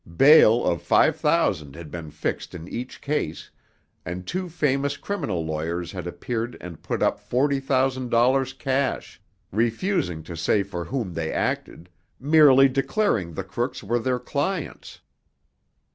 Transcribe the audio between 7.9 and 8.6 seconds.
dollars